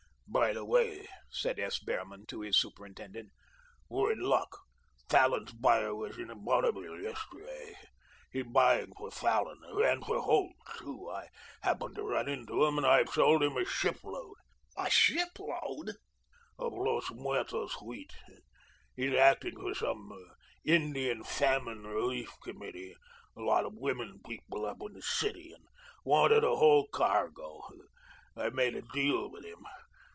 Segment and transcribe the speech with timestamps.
[0.33, 1.79] "By the way," said S.
[1.79, 3.31] Behrman to his superintendent,
[3.89, 4.59] "we're in luck.
[5.09, 7.75] Fallon's buyer was in Bonneville yesterday.
[8.31, 11.09] He's buying for Fallon and for Holt, too.
[11.09, 11.27] I
[11.63, 14.35] happened to run into him, and I've sold a ship load."
[14.77, 15.95] "A ship load!"
[16.57, 18.13] "Of Los Muertos wheat.
[18.95, 20.13] He's acting for some
[20.63, 22.95] Indian Famine Relief Committee
[23.35, 25.65] lot of women people up in the city and
[26.05, 27.59] wanted a whole cargo.
[28.37, 29.61] I made a deal with him.